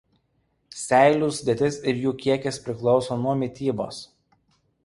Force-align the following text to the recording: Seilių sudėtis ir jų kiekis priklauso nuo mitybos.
Seilių 0.83 1.29
sudėtis 1.39 1.77
ir 1.93 2.01
jų 2.05 2.13
kiekis 2.23 2.61
priklauso 2.65 3.19
nuo 3.27 3.39
mitybos. 3.43 4.05